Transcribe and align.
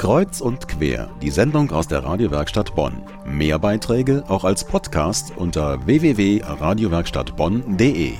Kreuz 0.00 0.40
und 0.40 0.66
quer, 0.66 1.14
die 1.20 1.30
Sendung 1.30 1.70
aus 1.72 1.86
der 1.86 2.02
Radiowerkstatt 2.02 2.74
Bonn. 2.74 3.02
Mehr 3.26 3.58
Beiträge 3.58 4.24
auch 4.28 4.44
als 4.44 4.64
Podcast 4.64 5.34
unter 5.36 5.84
www.radiowerkstattbonn.de. 5.84 8.14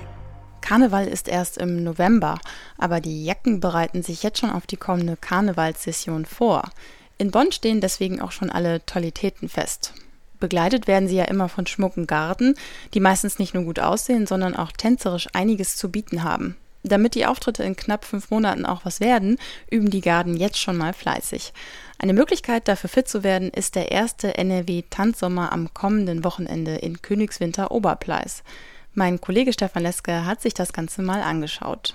Karneval 0.60 1.08
ist 1.08 1.26
erst 1.26 1.56
im 1.56 1.82
November, 1.82 2.38
aber 2.76 3.00
die 3.00 3.24
Jacken 3.24 3.60
bereiten 3.60 4.02
sich 4.02 4.22
jetzt 4.22 4.40
schon 4.40 4.50
auf 4.50 4.66
die 4.66 4.76
kommende 4.76 5.16
Karnevalssession 5.16 6.26
vor. 6.26 6.68
In 7.16 7.30
Bonn 7.30 7.50
stehen 7.50 7.80
deswegen 7.80 8.20
auch 8.20 8.32
schon 8.32 8.50
alle 8.50 8.84
Tollitäten 8.84 9.48
fest. 9.48 9.94
Begleitet 10.38 10.86
werden 10.86 11.08
sie 11.08 11.16
ja 11.16 11.24
immer 11.24 11.48
von 11.48 11.66
schmucken 11.66 12.06
Garden, 12.06 12.56
die 12.92 13.00
meistens 13.00 13.38
nicht 13.38 13.54
nur 13.54 13.64
gut 13.64 13.80
aussehen, 13.80 14.26
sondern 14.26 14.54
auch 14.54 14.72
tänzerisch 14.72 15.28
einiges 15.32 15.78
zu 15.78 15.90
bieten 15.90 16.24
haben. 16.24 16.58
Damit 16.82 17.14
die 17.14 17.26
Auftritte 17.26 17.62
in 17.62 17.76
knapp 17.76 18.04
fünf 18.04 18.30
Monaten 18.30 18.64
auch 18.64 18.84
was 18.84 19.00
werden, 19.00 19.38
üben 19.70 19.90
die 19.90 20.00
Garden 20.00 20.36
jetzt 20.36 20.58
schon 20.58 20.76
mal 20.76 20.94
fleißig. 20.94 21.52
Eine 21.98 22.14
Möglichkeit, 22.14 22.68
dafür 22.68 22.88
fit 22.88 23.08
zu 23.08 23.22
werden, 23.22 23.50
ist 23.50 23.74
der 23.74 23.90
erste 23.90 24.38
NRW-Tanzsommer 24.38 25.52
am 25.52 25.74
kommenden 25.74 26.24
Wochenende 26.24 26.76
in 26.76 27.02
Königswinter 27.02 27.70
Oberpleis. 27.70 28.42
Mein 28.94 29.20
Kollege 29.20 29.52
Stefan 29.52 29.82
Leske 29.82 30.24
hat 30.24 30.40
sich 30.40 30.54
das 30.54 30.72
Ganze 30.72 31.02
mal 31.02 31.22
angeschaut. 31.22 31.94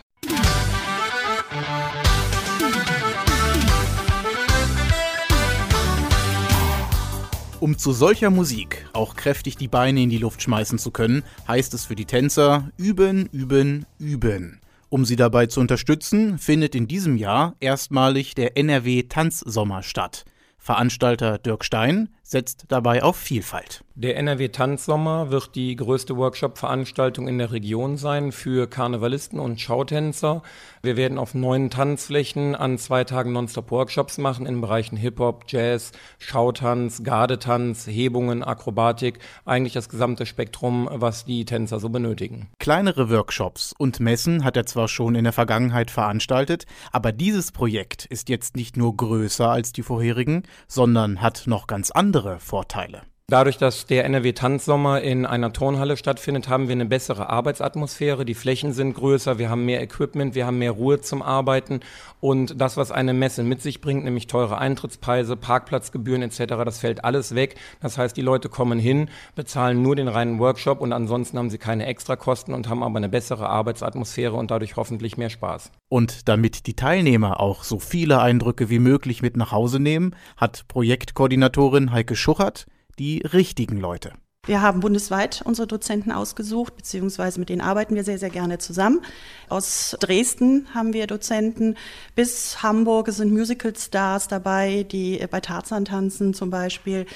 Um 7.59 7.77
zu 7.79 7.93
solcher 7.93 8.29
Musik 8.29 8.85
auch 8.93 9.15
kräftig 9.15 9.57
die 9.57 9.67
Beine 9.67 10.03
in 10.03 10.11
die 10.11 10.19
Luft 10.19 10.43
schmeißen 10.43 10.77
zu 10.77 10.91
können, 10.91 11.23
heißt 11.47 11.73
es 11.73 11.85
für 11.85 11.95
die 11.95 12.05
Tänzer 12.05 12.69
üben, 12.77 13.27
üben, 13.31 13.87
üben. 13.97 14.59
Um 14.89 15.05
sie 15.05 15.15
dabei 15.15 15.47
zu 15.47 15.59
unterstützen, 15.59 16.37
findet 16.37 16.75
in 16.75 16.87
diesem 16.87 17.17
Jahr 17.17 17.55
erstmalig 17.59 18.35
der 18.35 18.57
NRW 18.57 19.03
Tanzsommer 19.03 19.83
statt. 19.83 20.25
Veranstalter 20.65 21.37
Dirk 21.37 21.63
Stein 21.63 22.09
setzt 22.23 22.65
dabei 22.69 23.03
auf 23.03 23.17
Vielfalt. 23.17 23.83
Der 23.93 24.17
NRW 24.17 24.49
Tanzsommer 24.49 25.29
wird 25.29 25.55
die 25.55 25.75
größte 25.75 26.17
Workshop-Veranstaltung 26.17 27.27
in 27.27 27.37
der 27.37 27.51
Region 27.51 27.97
sein 27.97 28.31
für 28.31 28.67
Karnevalisten 28.67 29.39
und 29.39 29.61
Schautänzer. 29.61 30.41
Wir 30.81 30.97
werden 30.97 31.19
auf 31.19 31.33
neun 31.35 31.69
Tanzflächen 31.69 32.55
an 32.55 32.79
zwei 32.79 33.03
Tagen 33.03 33.31
Nonstop-Workshops 33.31 34.17
machen 34.17 34.47
in 34.47 34.59
Bereichen 34.59 34.97
Hip-Hop, 34.97 35.45
Jazz, 35.47 35.91
Schautanz, 36.17 37.03
Gardetanz, 37.03 37.85
Hebungen, 37.85 38.43
Akrobatik, 38.43 39.19
eigentlich 39.45 39.73
das 39.73 39.87
gesamte 39.87 40.25
Spektrum, 40.25 40.89
was 40.91 41.25
die 41.25 41.45
Tänzer 41.45 41.79
so 41.79 41.89
benötigen. 41.89 42.49
Kleinere 42.57 43.11
Workshops 43.11 43.73
und 43.77 43.99
Messen 43.99 44.43
hat 44.43 44.57
er 44.57 44.65
zwar 44.65 44.87
schon 44.87 45.13
in 45.13 45.25
der 45.25 45.33
Vergangenheit 45.33 45.91
veranstaltet, 45.91 46.65
aber 46.91 47.11
dieses 47.11 47.51
Projekt 47.51 48.05
ist 48.05 48.29
jetzt 48.29 48.55
nicht 48.55 48.75
nur 48.75 48.97
größer 48.97 49.49
als 49.49 49.71
die 49.71 49.83
vorherigen, 49.83 50.43
sondern 50.67 51.21
hat 51.21 51.43
noch 51.45 51.67
ganz 51.67 51.91
andere 51.91 52.39
Vorteile. 52.39 53.01
Dadurch, 53.27 53.57
dass 53.57 53.87
der 53.87 54.05
NRW 54.05 54.33
Tanzsommer 54.33 55.01
in 55.01 55.25
einer 55.25 55.51
Turnhalle 55.51 55.97
stattfindet, 55.97 56.47
haben 56.47 56.67
wir 56.67 56.73
eine 56.73 56.85
bessere 56.85 57.27
Arbeitsatmosphäre. 57.27 58.23
Die 58.23 58.35
Flächen 58.35 58.71
sind 58.71 58.93
größer, 58.93 59.39
wir 59.39 59.49
haben 59.49 59.65
mehr 59.65 59.81
Equipment, 59.81 60.35
wir 60.35 60.45
haben 60.45 60.59
mehr 60.59 60.69
Ruhe 60.69 61.01
zum 61.01 61.23
Arbeiten 61.23 61.79
und 62.19 62.61
das, 62.61 62.77
was 62.77 62.91
eine 62.91 63.15
Messe 63.15 63.41
mit 63.41 63.63
sich 63.63 63.81
bringt, 63.81 64.03
nämlich 64.03 64.27
teure 64.27 64.59
Eintrittspreise, 64.59 65.37
Parkplatzgebühren 65.37 66.21
etc., 66.21 66.37
das 66.63 66.77
fällt 66.77 67.03
alles 67.03 67.33
weg. 67.33 67.55
Das 67.81 67.97
heißt, 67.97 68.15
die 68.15 68.21
Leute 68.21 68.47
kommen 68.47 68.77
hin, 68.77 69.09
bezahlen 69.33 69.81
nur 69.81 69.95
den 69.95 70.07
reinen 70.07 70.37
Workshop 70.37 70.79
und 70.79 70.93
ansonsten 70.93 71.39
haben 71.39 71.49
sie 71.49 71.57
keine 71.57 71.87
Extrakosten 71.87 72.53
und 72.53 72.69
haben 72.69 72.83
aber 72.83 72.97
eine 72.97 73.09
bessere 73.09 73.49
Arbeitsatmosphäre 73.49 74.35
und 74.35 74.51
dadurch 74.51 74.75
hoffentlich 74.75 75.17
mehr 75.17 75.31
Spaß. 75.31 75.71
Und 75.89 76.27
damit 76.27 76.67
die 76.67 76.75
Teilnehmer 76.75 77.39
auch 77.39 77.63
so 77.63 77.79
viele 77.79 78.19
Eindrücke 78.19 78.69
wie 78.69 78.77
möglich 78.77 79.23
mit 79.23 79.35
nach 79.35 79.51
Hause 79.51 79.79
nehmen, 79.79 80.15
hat 80.37 80.67
Projektkoordinatorin 80.67 81.91
Heike 81.91 82.15
Schuchert 82.15 82.67
die 82.99 83.19
richtigen 83.19 83.79
Leute. 83.79 84.13
Wir 84.45 84.61
haben 84.61 84.79
bundesweit 84.79 85.41
unsere 85.43 85.67
Dozenten 85.67 86.11
ausgesucht, 86.11 86.75
beziehungsweise 86.75 87.39
mit 87.39 87.49
denen 87.49 87.61
arbeiten 87.61 87.95
wir 87.95 88.03
sehr, 88.03 88.19
sehr 88.19 88.29
gerne 88.29 88.59
zusammen. 88.59 89.01
Aus 89.49 89.97
Dresden 89.99 90.67
haben 90.73 90.93
wir 90.93 91.07
Dozenten, 91.07 91.75
bis 92.13 92.61
Hamburg 92.61 93.09
sind 93.09 93.33
Musical-Stars 93.33 94.27
dabei, 94.27 94.83
die 94.83 95.25
bei 95.31 95.39
Tarzan 95.39 95.85
tanzen 95.85 96.35
zum 96.35 96.51
Beispiel, 96.51 97.07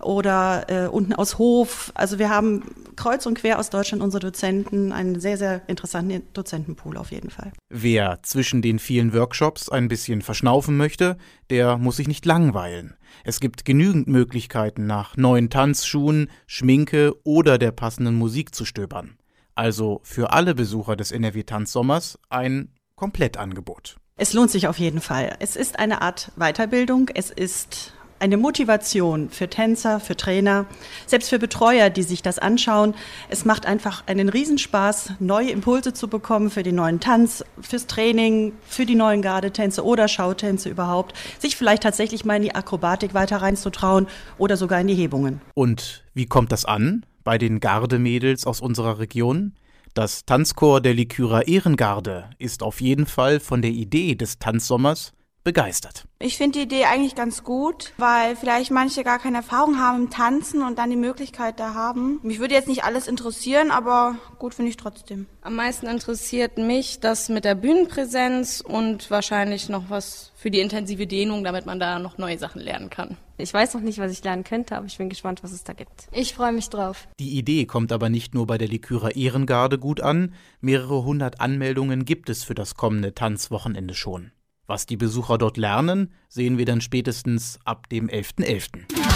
oder 0.00 0.66
äh, 0.68 0.88
unten 0.88 1.12
aus 1.12 1.38
Hof. 1.38 1.92
Also 1.94 2.18
wir 2.18 2.30
haben 2.30 2.64
kreuz 2.96 3.26
und 3.26 3.38
quer 3.38 3.60
aus 3.60 3.70
Deutschland 3.70 4.02
unsere 4.02 4.20
Dozenten, 4.20 4.90
einen 4.90 5.20
sehr, 5.20 5.38
sehr 5.38 5.62
interessanten 5.68 6.22
Dozentenpool 6.32 6.96
auf 6.96 7.12
jeden 7.12 7.30
Fall. 7.30 7.52
Wer 7.70 8.18
zwischen 8.22 8.60
den 8.60 8.80
vielen 8.80 9.14
Workshops 9.14 9.68
ein 9.68 9.86
bisschen 9.86 10.20
verschnaufen 10.22 10.76
möchte, 10.76 11.16
der 11.50 11.78
muss 11.78 11.96
sich 11.96 12.08
nicht 12.08 12.26
langweilen. 12.26 12.96
Es 13.24 13.40
gibt 13.40 13.64
genügend 13.64 14.08
Möglichkeiten, 14.08 14.86
nach 14.86 15.16
neuen 15.16 15.50
Tanzschuhen, 15.50 16.30
Schminke 16.46 17.14
oder 17.24 17.58
der 17.58 17.72
passenden 17.72 18.14
Musik 18.14 18.54
zu 18.54 18.64
stöbern. 18.64 19.16
Also 19.54 20.00
für 20.02 20.32
alle 20.32 20.54
Besucher 20.54 20.96
des 20.96 21.12
NRW 21.12 21.42
Tanzsommers 21.42 22.18
ein 22.28 22.70
Komplettangebot. 22.96 23.96
Es 24.16 24.32
lohnt 24.32 24.50
sich 24.50 24.68
auf 24.68 24.78
jeden 24.78 25.00
Fall. 25.00 25.36
Es 25.40 25.56
ist 25.56 25.78
eine 25.78 26.02
Art 26.02 26.32
Weiterbildung. 26.36 27.10
Es 27.14 27.30
ist 27.30 27.92
eine 28.22 28.36
Motivation 28.36 29.30
für 29.30 29.50
Tänzer, 29.50 29.98
für 29.98 30.16
Trainer, 30.16 30.66
selbst 31.06 31.28
für 31.28 31.40
Betreuer, 31.40 31.90
die 31.90 32.04
sich 32.04 32.22
das 32.22 32.38
anschauen. 32.38 32.94
Es 33.28 33.44
macht 33.44 33.66
einfach 33.66 34.04
einen 34.06 34.28
Riesenspaß, 34.28 35.14
neue 35.18 35.50
Impulse 35.50 35.92
zu 35.92 36.06
bekommen 36.06 36.48
für 36.48 36.62
den 36.62 36.76
neuen 36.76 37.00
Tanz, 37.00 37.44
fürs 37.60 37.88
Training, 37.88 38.52
für 38.64 38.86
die 38.86 38.94
neuen 38.94 39.22
Gardetänze 39.22 39.84
oder 39.84 40.06
Schautänze 40.06 40.68
überhaupt, 40.68 41.16
sich 41.40 41.56
vielleicht 41.56 41.82
tatsächlich 41.82 42.24
mal 42.24 42.36
in 42.36 42.42
die 42.42 42.54
Akrobatik 42.54 43.12
weiter 43.12 43.38
reinzutrauen 43.38 44.06
oder 44.38 44.56
sogar 44.56 44.80
in 44.80 44.86
die 44.86 44.94
Hebungen. 44.94 45.40
Und 45.54 46.04
wie 46.14 46.26
kommt 46.26 46.52
das 46.52 46.64
an 46.64 47.04
bei 47.24 47.38
den 47.38 47.58
Gardemädels 47.58 48.46
aus 48.46 48.60
unserer 48.60 49.00
Region? 49.00 49.54
Das 49.94 50.24
Tanzchor 50.24 50.80
der 50.80 50.94
Likyra 50.94 51.42
Ehrengarde 51.42 52.30
ist 52.38 52.62
auf 52.62 52.80
jeden 52.80 53.06
Fall 53.06 53.40
von 53.40 53.62
der 53.62 53.72
Idee 53.72 54.14
des 54.14 54.38
Tanzsommers 54.38 55.12
begeistert. 55.44 56.04
Ich 56.18 56.36
finde 56.36 56.58
die 56.58 56.64
Idee 56.64 56.84
eigentlich 56.84 57.14
ganz 57.14 57.42
gut, 57.42 57.92
weil 57.98 58.36
vielleicht 58.36 58.70
manche 58.70 59.02
gar 59.02 59.18
keine 59.18 59.38
Erfahrung 59.38 59.78
haben 59.78 60.04
im 60.04 60.10
Tanzen 60.10 60.62
und 60.62 60.78
dann 60.78 60.90
die 60.90 60.96
Möglichkeit 60.96 61.58
da 61.58 61.74
haben. 61.74 62.20
Mich 62.22 62.38
würde 62.38 62.54
jetzt 62.54 62.68
nicht 62.68 62.84
alles 62.84 63.08
interessieren, 63.08 63.70
aber 63.70 64.16
gut 64.38 64.54
finde 64.54 64.70
ich 64.70 64.76
trotzdem. 64.76 65.26
Am 65.40 65.56
meisten 65.56 65.86
interessiert 65.86 66.58
mich 66.58 67.00
das 67.00 67.28
mit 67.28 67.44
der 67.44 67.56
Bühnenpräsenz 67.56 68.60
und 68.60 69.10
wahrscheinlich 69.10 69.68
noch 69.68 69.90
was 69.90 70.32
für 70.36 70.50
die 70.50 70.60
intensive 70.60 71.06
Dehnung, 71.06 71.42
damit 71.42 71.66
man 71.66 71.80
da 71.80 71.98
noch 71.98 72.18
neue 72.18 72.38
Sachen 72.38 72.60
lernen 72.60 72.90
kann. 72.90 73.16
Ich 73.36 73.52
weiß 73.52 73.74
noch 73.74 73.80
nicht, 73.80 73.98
was 73.98 74.12
ich 74.12 74.22
lernen 74.22 74.44
könnte, 74.44 74.76
aber 74.76 74.86
ich 74.86 74.98
bin 74.98 75.08
gespannt, 75.08 75.42
was 75.42 75.50
es 75.50 75.64
da 75.64 75.72
gibt. 75.72 76.06
Ich 76.12 76.34
freue 76.34 76.52
mich 76.52 76.68
drauf. 76.68 77.08
Die 77.18 77.36
Idee 77.36 77.66
kommt 77.66 77.90
aber 77.90 78.08
nicht 78.08 78.34
nur 78.34 78.46
bei 78.46 78.58
der 78.58 78.68
Likyra 78.68 79.10
Ehrengarde 79.10 79.78
gut 79.78 80.00
an. 80.00 80.34
Mehrere 80.60 81.02
hundert 81.02 81.40
Anmeldungen 81.40 82.04
gibt 82.04 82.28
es 82.30 82.44
für 82.44 82.54
das 82.54 82.76
kommende 82.76 83.14
Tanzwochenende 83.14 83.94
schon. 83.94 84.30
Was 84.66 84.86
die 84.86 84.96
Besucher 84.96 85.38
dort 85.38 85.56
lernen, 85.56 86.12
sehen 86.28 86.56
wir 86.56 86.64
dann 86.64 86.80
spätestens 86.80 87.58
ab 87.64 87.88
dem 87.88 88.08
11.11. 88.08 88.86
.11. 88.86 89.12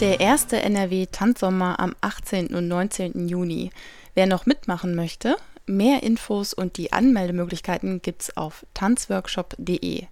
Der 0.00 0.20
erste 0.20 0.60
NRW-Tanzsommer 0.60 1.80
am 1.80 1.94
18. 2.02 2.54
und 2.54 2.68
19. 2.68 3.28
Juni. 3.28 3.70
Wer 4.14 4.26
noch 4.26 4.44
mitmachen 4.44 4.94
möchte, 4.94 5.36
mehr 5.66 6.02
Infos 6.02 6.52
und 6.52 6.76
die 6.76 6.92
Anmeldemöglichkeiten 6.92 8.02
gibt's 8.02 8.36
auf 8.36 8.66
tanzworkshop.de. 8.74 10.06